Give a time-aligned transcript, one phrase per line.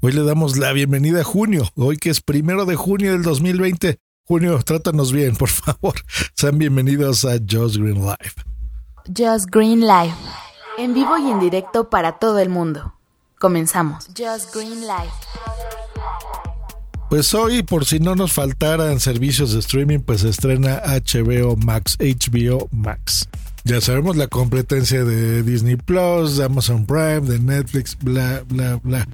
[0.00, 1.68] Hoy le damos la bienvenida a junio.
[1.74, 3.98] Hoy que es primero de junio del 2020.
[4.28, 5.94] Junio, trátanos bien, por favor.
[6.36, 8.34] Sean bienvenidos a Just Green Live.
[9.08, 10.14] Just Green Live.
[10.78, 12.94] En vivo y en directo para todo el mundo.
[13.40, 14.06] Comenzamos.
[14.16, 15.10] Just Green Live.
[17.10, 21.98] Pues hoy, por si no nos faltaran servicios de streaming, pues se estrena HBO Max,
[21.98, 23.28] HBO Max.
[23.64, 29.04] Ya sabemos la competencia de Disney Plus, de Amazon Prime, de Netflix, bla, bla, bla.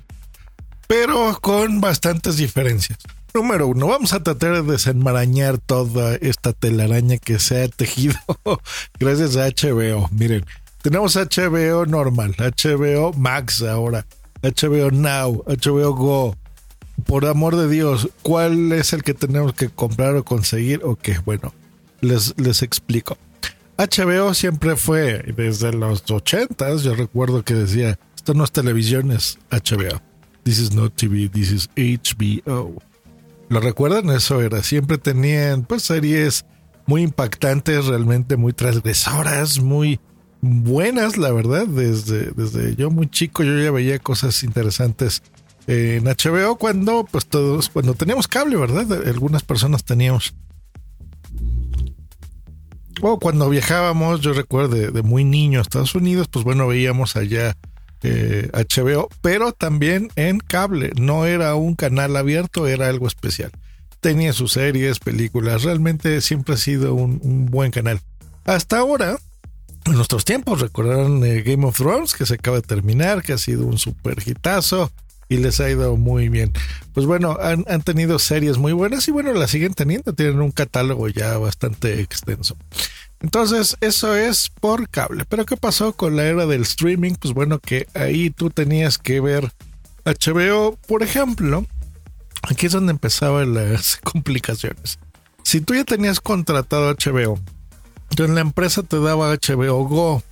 [0.86, 2.98] Pero con bastantes diferencias.
[3.34, 8.14] Número uno, vamos a tratar de desenmarañar toda esta telaraña que se ha tejido
[9.00, 10.08] gracias a HBO.
[10.12, 10.44] Miren,
[10.82, 14.06] tenemos HBO normal, HBO Max ahora,
[14.42, 16.36] HBO Now, HBO Go.
[17.06, 20.82] Por amor de Dios, ¿cuál es el que tenemos que comprar o conseguir?
[20.84, 21.18] O qué?
[21.24, 21.52] Bueno,
[22.00, 23.18] les, les explico.
[23.76, 29.38] HBO siempre fue desde los 80 yo recuerdo que decía, esto no es televisión, es
[29.50, 30.00] HBO.
[30.44, 32.82] This is not TV, this is HBO.
[33.48, 34.10] ¿Lo recuerdan?
[34.10, 34.62] Eso era.
[34.62, 36.44] Siempre tenían pues series
[36.86, 40.00] muy impactantes, realmente muy transgresoras, muy
[40.42, 41.66] buenas, la verdad.
[41.66, 45.22] Desde, desde yo muy chico yo ya veía cosas interesantes
[45.66, 49.06] en HBO cuando pues todos, cuando teníamos cable, ¿verdad?
[49.06, 50.34] Algunas personas teníamos.
[53.00, 57.16] O cuando viajábamos, yo recuerdo de, de muy niño a Estados Unidos, pues bueno, veíamos
[57.16, 57.56] allá
[58.02, 60.92] eh, HBO, pero también en cable.
[60.98, 63.50] No era un canal abierto, era algo especial.
[64.00, 68.00] Tenía sus series, películas, realmente siempre ha sido un, buen canal.
[68.44, 69.18] Hasta ahora,
[69.86, 73.38] en nuestros tiempos, recordarán eh, Game of Thrones, que se acaba de terminar, que ha
[73.38, 74.92] sido un super hitazo
[75.28, 76.52] y les ha ido muy bien.
[76.92, 80.50] Pues bueno, han, han, tenido series muy buenas y bueno, la siguen teniendo, tienen un
[80.50, 82.56] catálogo ya bastante extenso.
[83.24, 85.24] Entonces, eso es por cable.
[85.26, 87.14] Pero ¿qué pasó con la era del streaming?
[87.14, 89.50] Pues bueno, que ahí tú tenías que ver
[90.04, 91.64] HBO, por ejemplo.
[92.42, 94.98] Aquí es donde empezaban las complicaciones.
[95.42, 97.40] Si tú ya tenías contratado HBO,
[98.10, 100.22] entonces la empresa te daba HBO Go,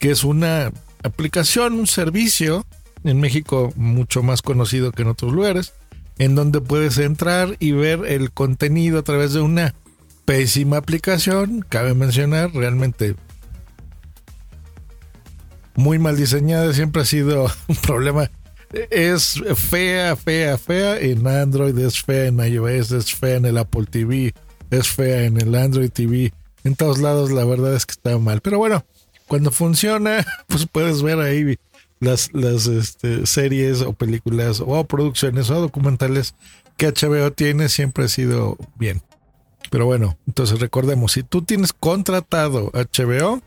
[0.00, 0.72] que es una
[1.04, 2.66] aplicación, un servicio
[3.04, 5.72] en México mucho más conocido que en otros lugares,
[6.18, 9.76] en donde puedes entrar y ver el contenido a través de una
[10.24, 13.14] pésima aplicación, cabe mencionar, realmente
[15.76, 18.30] muy mal diseñada, siempre ha sido un problema.
[18.90, 23.86] Es fea, fea, fea en Android, es fea en iOS, es fea en el Apple
[23.88, 24.34] TV,
[24.70, 26.32] es fea en el Android TV.
[26.64, 28.40] En todos lados la verdad es que está mal.
[28.40, 28.84] Pero bueno,
[29.28, 31.56] cuando funciona, pues puedes ver ahí
[32.00, 36.34] las, este, series o películas o producciones o documentales
[36.76, 39.02] que HBO tiene, siempre ha sido bien.
[39.70, 43.42] Pero bueno, entonces recordemos, si tú tienes contratado HBO,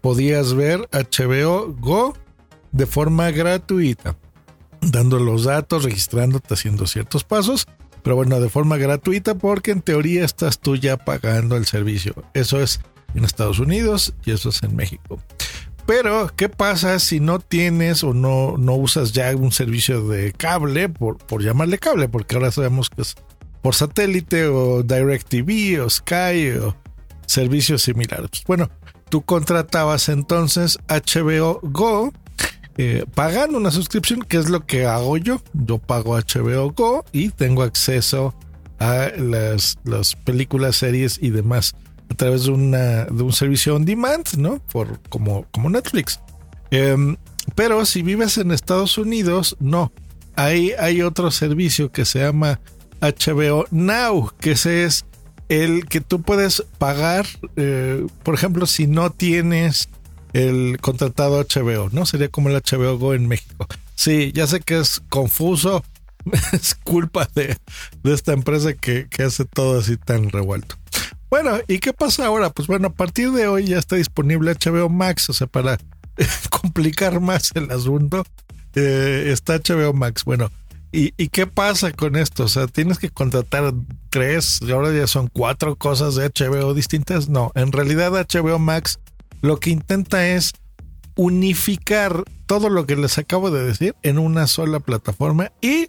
[0.00, 2.16] podías ver HBO Go
[2.72, 4.16] de forma gratuita,
[4.80, 7.66] dando los datos, registrándote, haciendo ciertos pasos,
[8.02, 12.14] pero bueno, de forma gratuita porque en teoría estás tú ya pagando el servicio.
[12.34, 12.80] Eso es
[13.14, 15.20] en Estados Unidos y eso es en México.
[15.86, 20.88] Pero, ¿qué pasa si no tienes o no, no usas ya un servicio de cable,
[20.88, 23.16] por, por llamarle cable, porque ahora sabemos que es
[23.62, 26.76] por satélite o DirecTV o Sky o
[27.26, 28.30] servicios similares.
[28.46, 28.70] Bueno,
[29.08, 32.12] tú contratabas entonces HBO Go
[32.78, 35.40] eh, pagando una suscripción, que es lo que hago yo.
[35.54, 38.34] Yo pago HBO Go y tengo acceso
[38.78, 41.74] a las, las películas, series y demás
[42.10, 44.58] a través de, una, de un servicio on demand, ¿no?
[44.72, 46.20] Por, como, como Netflix.
[46.70, 47.16] Eh,
[47.54, 49.92] pero si vives en Estados Unidos, no.
[50.34, 52.60] Ahí hay otro servicio que se llama
[53.08, 55.04] HBO Now, que ese es
[55.48, 57.26] el que tú puedes pagar,
[57.56, 59.88] eh, por ejemplo, si no tienes
[60.32, 62.04] el contratado HBO, ¿no?
[62.04, 63.66] Sería como el HBO Go en México.
[63.94, 65.84] Sí, ya sé que es confuso,
[66.52, 67.56] es culpa de,
[68.02, 70.76] de esta empresa que, que, hace todo así tan revuelto.
[71.30, 72.50] Bueno, ¿y qué pasa ahora?
[72.50, 75.78] Pues bueno, a partir de hoy ya está disponible HBO Max, o sea, para
[76.50, 78.24] complicar más el asunto,
[78.74, 80.24] eh, está HBO Max.
[80.24, 80.50] Bueno,
[80.96, 82.44] ¿Y, ¿Y, qué pasa con esto?
[82.44, 83.74] O sea, tienes que contratar
[84.08, 87.28] tres, y ahora ya son cuatro cosas de HBO distintas.
[87.28, 88.98] No, en realidad HBO Max
[89.42, 90.54] lo que intenta es
[91.14, 95.88] unificar todo lo que les acabo de decir en una sola plataforma y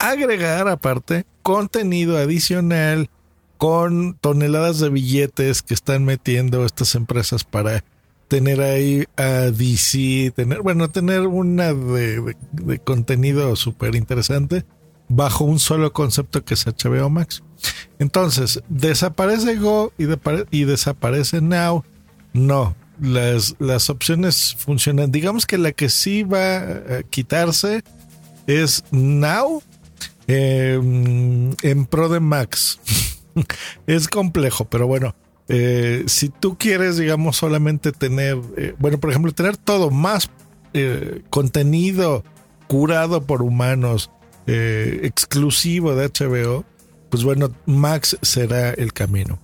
[0.00, 3.10] agregar aparte contenido adicional
[3.58, 7.84] con toneladas de billetes que están metiendo estas empresas para
[8.28, 12.36] tener ahí a DC, tener, bueno, tener una de,
[12.84, 14.64] contenido súper interesante
[15.08, 17.42] bajo un solo concepto que es HBO Max.
[17.98, 20.04] Entonces, desaparece Go y,
[20.50, 21.84] y desaparece Now.
[22.34, 25.10] No, las, las opciones funcionan.
[25.10, 27.82] Digamos que la que sí va a quitarse
[28.46, 29.62] es Now
[30.26, 32.78] em, en pro de Max.
[33.86, 35.14] es complejo, pero bueno.
[35.48, 40.30] Eh, si tú quieres, digamos, solamente tener, eh, bueno, por ejemplo, tener todo más
[40.74, 42.22] eh, contenido
[42.66, 44.10] curado por humanos,
[44.50, 46.64] exclusivo de HBO,
[47.10, 49.38] pues bueno, Max será el camino.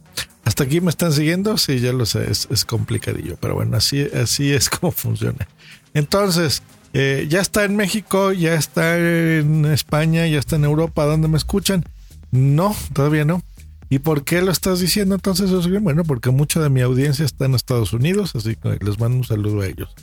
[0.45, 4.51] Hasta aquí me están siguiendo, sí, ya lo sé, es, complicadillo, pero bueno, así, así
[4.51, 5.47] es como funciona.
[5.93, 6.63] Entonces,
[6.95, 11.85] ya está en México, ya está en España, ya está en Europa, ¿dónde me escuchan?
[12.31, 13.43] No, todavía no.
[13.91, 15.51] ¿Y por qué lo estás diciendo entonces,
[15.83, 19.25] Bueno, porque mucha de mi audiencia está en Estados Unidos, así que les mando un
[19.25, 19.95] saludo a ellos.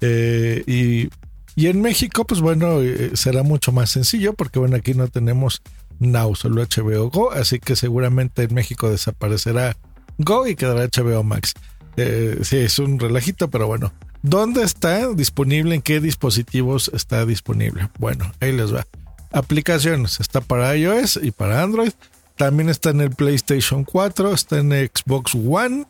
[0.00, 5.08] Eh, y, en México, pues bueno, eh, será mucho más sencillo, porque bueno, aquí no
[5.08, 5.62] tenemos
[5.98, 9.76] Now, solo HBO Go, así que seguramente en México desaparecerá
[10.18, 11.54] Go y quedará HBO Max.
[11.96, 13.92] Eh, sí, es un relajito, pero bueno.
[14.22, 15.76] ¿Dónde está disponible?
[15.76, 17.88] ¿En qué dispositivos está disponible?
[17.98, 18.84] Bueno, ahí les va.
[19.30, 20.20] Aplicaciones.
[20.20, 21.92] Está para iOS y para Android.
[22.38, 25.86] También está en el PlayStation 4, está en Xbox One,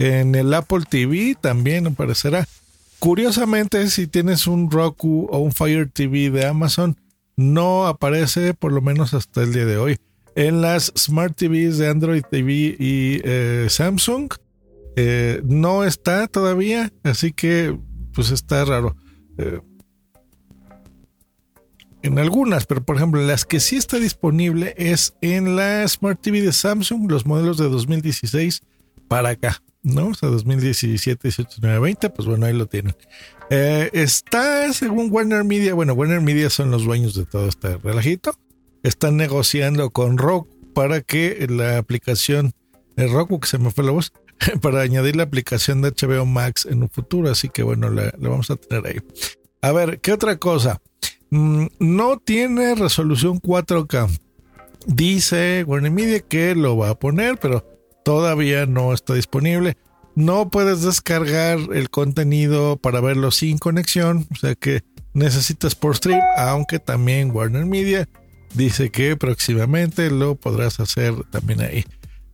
[0.00, 2.48] en el Apple TV también aparecerá.
[2.98, 6.96] Curiosamente, si tienes un Roku o un Fire TV de Amazon,
[7.36, 9.96] no aparece por lo menos hasta el día de hoy.
[10.34, 14.32] En las Smart TVs de Android TV y eh, Samsung
[14.96, 17.78] eh, no está todavía, así que
[18.12, 18.96] pues está raro.
[19.38, 19.60] Eh,
[22.04, 26.42] en algunas, pero por ejemplo, las que sí está disponible es en la Smart TV
[26.42, 28.60] de Samsung, los modelos de 2016
[29.08, 30.08] para acá, ¿no?
[30.08, 32.94] O sea, 2017, 18, 19, 20, pues bueno, ahí lo tienen.
[33.48, 38.34] Eh, está, según Warner Media, bueno, Warner Media son los dueños de todo este relajito.
[38.82, 42.52] Están negociando con Roku para que la aplicación,
[42.96, 44.12] el Roku, que se me fue la voz,
[44.60, 48.28] para añadir la aplicación de HBO Max en un futuro, así que bueno, la, la
[48.28, 48.98] vamos a tener ahí.
[49.62, 50.82] A ver, ¿qué otra cosa?
[51.34, 54.08] Mm, no tiene resolución 4K.
[54.86, 57.66] Dice Warner que lo va a poner, pero
[58.04, 59.76] todavía no está disponible.
[60.14, 66.20] No puedes descargar el contenido para verlo sin conexión, o sea que necesitas por stream,
[66.36, 68.08] aunque también Warner Media
[68.54, 71.84] dice que próximamente lo podrás hacer también ahí.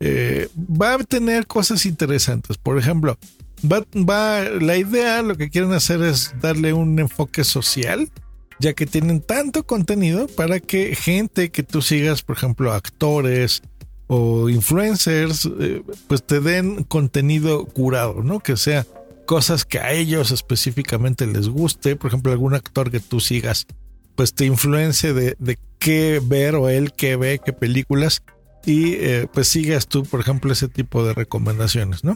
[0.01, 3.17] Eh, va a tener cosas interesantes, por ejemplo,
[3.65, 8.11] va, la idea, lo que quieren hacer es darle un enfoque social
[8.61, 13.63] ya que tienen tanto contenido para que gente que tú sigas, por ejemplo, actores
[14.07, 18.41] o influencers, eh, pues te den contenido curado, ¿no?
[18.41, 18.87] Que sea
[19.25, 23.67] cosas que a ellos específicamente les guste, por ejemplo, algún actor que tú sigas,
[24.15, 28.23] pues te influencie de, de qué ver o él qué ve, qué películas
[28.65, 32.15] y eh, pues sigas tú, por ejemplo, ese tipo de recomendaciones, ¿no?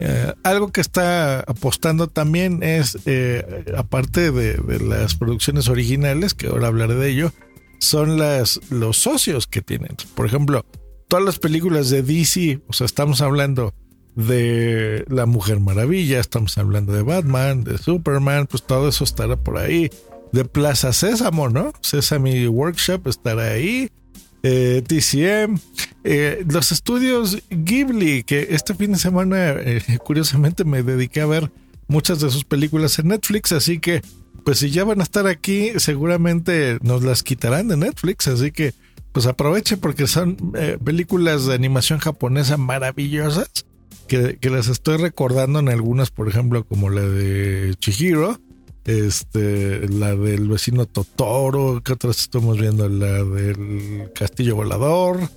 [0.00, 6.68] Eh, algo que está apostando también es, eh, aparte de, las producciones originales, que ahora
[6.68, 7.32] hablaré de ello,
[7.80, 9.96] son las, los socios que tienen.
[10.14, 10.64] Por ejemplo,
[11.08, 13.74] todas las películas de DC, o sea, estamos hablando
[14.14, 19.58] de La Mujer Maravilla, estamos hablando de Batman, de Superman, pues todo eso estará por
[19.58, 19.90] ahí.
[20.32, 21.72] De Plaza Sésamo, ¿no?
[21.80, 23.90] Sesame Workshop estará ahí
[24.42, 25.58] eh, TCM,
[26.04, 31.50] eh, los estudios Ghibli, que este fin de semana eh, curiosamente me dediqué a ver
[31.88, 34.02] muchas de sus películas en Netflix, así que
[34.44, 38.72] pues si ya van a estar aquí, seguramente nos las quitarán de Netflix, así que
[39.12, 43.66] pues aproveche porque son eh, películas de animación japonesa maravillosas,
[44.06, 48.40] que, que las estoy recordando en algunas, por ejemplo, como la de Chihiro,
[48.88, 52.88] este, la del vecino Totoro, ¿qué otras estamos viendo?
[52.88, 55.28] La del Castillo Volador,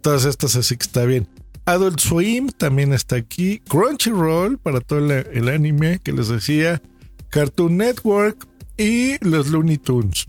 [0.00, 1.26] todas estas así que está bien.
[1.64, 6.80] Adult Swim también está aquí, Crunchyroll para todo el, anime que les decía,
[7.30, 10.26] Cartoon Network y los Looney Tunes.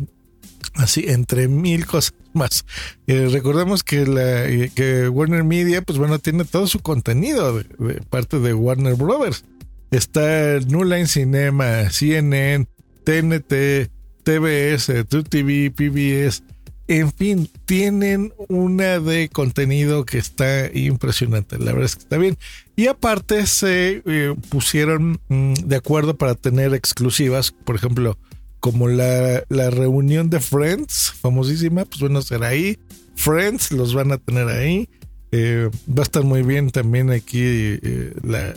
[0.73, 2.65] Así, entre mil cosas más.
[3.05, 8.01] Eh, recordemos que, la, eh, que Warner Media, pues bueno, tiene todo su contenido de
[8.09, 9.43] parte de Warner Brothers.
[9.91, 12.65] Está New Line Cinema, CNN,
[13.03, 13.89] TNT,
[14.23, 16.43] TBS, TV, PBS.
[16.87, 21.57] En fin, tienen una de contenido que está impresionante.
[21.57, 22.37] La verdad es que está bien.
[22.75, 27.51] Y aparte se eh, pusieron mm, de acuerdo para tener exclusivas.
[27.51, 28.17] Por ejemplo,
[28.59, 32.77] como la, la reunión de Friends, famosísima, pues bueno, será ahí.
[33.15, 34.89] Friends los van a tener ahí.
[35.31, 38.53] Eh, va a estar muy bien también aquí eh, la,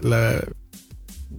[0.00, 0.42] la,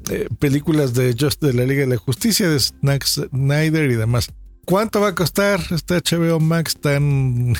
[0.10, 4.32] eh, películas de Just de la Liga de la Justicia de Snack Snyder y demás.
[4.65, 7.56] ¿Cuánto va a costar este HBO Max tan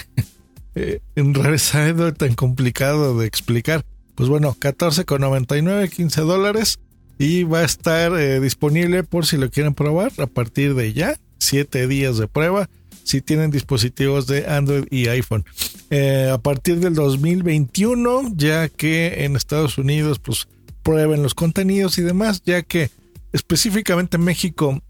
[1.16, 3.84] enrarezado, tan complicado de explicar?
[4.16, 6.80] Pues bueno, 14,99, 15 dólares
[7.18, 11.88] y va a estar disponible por si lo quieren probar a partir de ya, 7
[11.88, 12.70] días de prueba
[13.10, 15.44] si tienen dispositivos de Android y iPhone.
[15.90, 20.48] Eh, a partir del 2021, ya que en Estados Unidos pues
[20.90, 22.90] prueben los contenidos y demás, ya que
[23.32, 24.82] específicamente México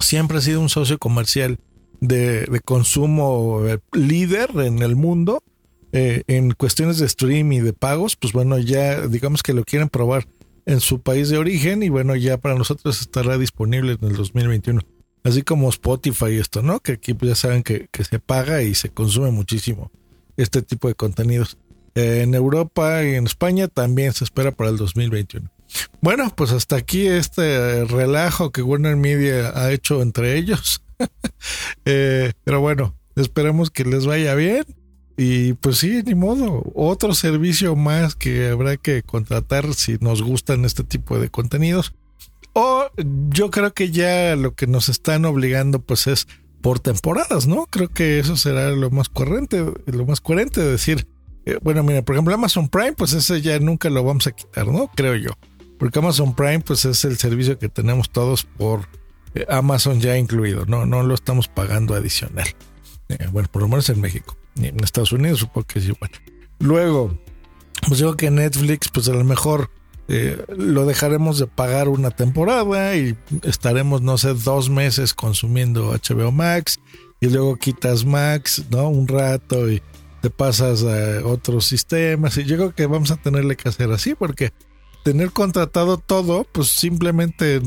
[0.00, 1.58] siempre ha sido un socio comercial
[2.00, 5.42] de, consumo eh, líder en el mundo.
[5.92, 9.90] Eh, en cuestiones de stream y de pagos, pues bueno, ya digamos que lo quieren
[9.90, 10.26] probar
[10.64, 14.80] en su país de origen y bueno, ya para nosotros estará disponible en el 2021
[15.24, 16.80] así como Spotify y esto, ¿no?
[16.80, 19.90] Que aquí pues, ya saben que, se paga y se consume muchísimo
[20.36, 21.58] este tipo de contenidos.
[21.94, 25.50] En Europa y en España también se espera para el 2021.
[26.00, 30.80] Bueno, pues hasta aquí este relajo que Warner Media ha hecho entre ellos.
[31.86, 34.64] Eh, pero bueno, esperemos que les vaya bien.
[35.18, 36.62] Y pues sí, ni modo.
[36.74, 41.92] Otro servicio más que habrá que contratar si nos gustan este tipo de contenidos.
[42.54, 42.86] O
[43.28, 46.26] yo creo que ya lo que nos están obligando pues es
[46.62, 47.66] por temporadas, ¿no?
[47.66, 51.06] Creo que eso será lo más coherente, lo más coherente de decir,
[51.46, 54.66] eh, bueno, mira, por ejemplo, Amazon Prime, pues ese ya nunca lo vamos a quitar,
[54.66, 54.90] ¿no?
[54.94, 55.30] Creo yo.
[55.78, 58.88] Porque Amazon Prime, pues es el servicio que tenemos todos por
[59.34, 60.86] eh, Amazon ya incluido, ¿no?
[60.86, 62.48] No lo estamos pagando adicional.
[63.08, 64.36] Eh, bueno, por lo menos en México.
[64.56, 66.10] En Estados Unidos supongo que es igual.
[66.60, 67.18] Luego,
[67.88, 69.70] pues digo que Netflix, pues a lo mejor
[70.48, 76.78] lo dejaremos de pagar una temporada y estaremos, no sé, dos meses consumiendo HBO Max
[77.20, 78.88] y luego quitas Max, ¿no?
[78.88, 79.82] Un rato y
[80.24, 84.14] te pasas a otros sistemas y yo creo que vamos a tenerle que hacer así
[84.14, 84.54] porque
[85.02, 87.60] tener contratado todo, pues simplemente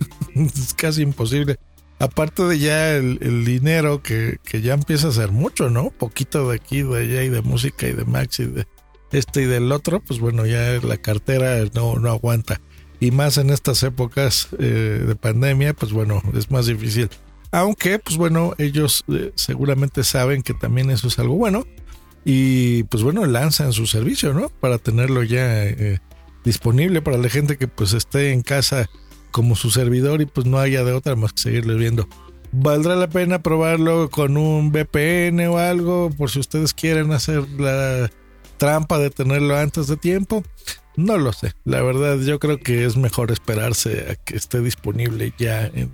[0.34, 1.58] es casi imposible.
[1.98, 5.90] Aparte de ya el, dinero que, que, ya empieza a ser mucho, ¿no?
[5.90, 8.66] Poquito de aquí, de allá y de música y de Max y de
[9.12, 12.58] este y del otro, pues bueno, ya la cartera no, no aguanta.
[13.00, 17.10] Y más en estas épocas eh, de pandemia, pues bueno, es más difícil.
[17.50, 21.66] Aunque, pues bueno, ellos eh, seguramente saben que también eso es algo bueno.
[22.30, 24.50] Y pues bueno, lanzan su servicio, ¿no?
[24.50, 25.98] Para tenerlo ya eh,
[26.44, 28.90] disponible para la gente que pues esté en casa
[29.30, 32.06] como su servidor y pues no haya de otra más que seguirle viendo.
[32.52, 36.10] ¿Valdrá la pena probarlo con un VPN o algo?
[36.10, 38.10] Por si ustedes quieren hacer la
[38.58, 40.44] trampa de tenerlo antes de tiempo?
[40.96, 41.54] No lo sé.
[41.64, 45.90] La verdad, yo creo que es mejor esperarse a que esté disponible ya en,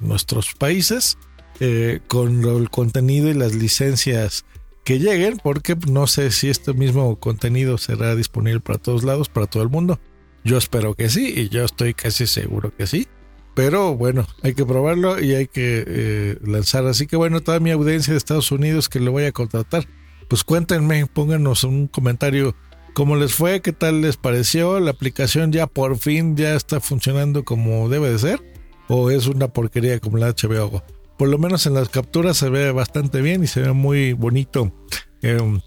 [0.00, 1.16] nuestros países
[1.60, 4.44] eh, con el contenido y las licencias
[4.84, 9.46] que lleguen, porque no sé si este mismo contenido será disponible para todos lados, para
[9.46, 10.00] todo el mundo.
[10.44, 13.06] Yo espero que sí, y yo estoy casi seguro que sí.
[13.54, 16.86] Pero bueno, hay que probarlo y hay que eh, lanzar.
[16.86, 19.86] Así que bueno, toda mi audiencia de Estados Unidos que lo voy a contratar,
[20.28, 22.54] pues cuéntenme, pónganos un comentario
[22.94, 27.44] cómo les fue, qué tal les pareció, la aplicación ya por fin ya está funcionando
[27.44, 28.40] como debe de ser,
[28.88, 30.82] o es una porquería como la HBO.
[31.22, 34.74] Por lo menos en las capturas se ve bastante bien y se ve muy bonito,
[35.22, 35.62] en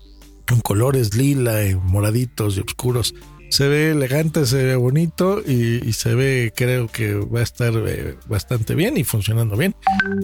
[0.63, 3.15] colores lila, moraditos y oscuros.
[3.49, 8.17] Se ve elegante, se ve bonito y, se ve, creo que va a estar eh,
[8.27, 9.73] bastante bien y funcionando bien.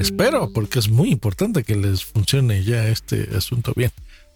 [0.01, 3.91] Espero, porque es muy importante que les funcione ya este asunto bien.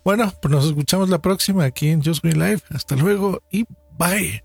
[0.05, 2.61] Bueno, pues nos escuchamos la próxima aquí en Just Green Live.
[2.69, 3.65] Hasta luego y
[3.99, 4.44] bye.